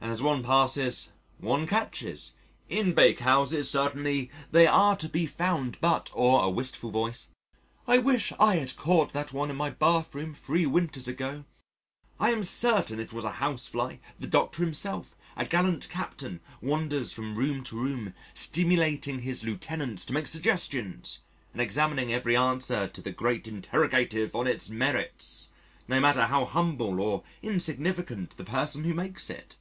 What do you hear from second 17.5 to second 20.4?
to room stimulating his lieutenants to make